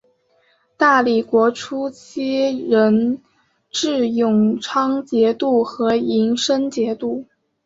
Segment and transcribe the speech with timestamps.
[0.77, 3.21] 大理国初期仍
[3.69, 7.27] 置永昌节度和银生节度。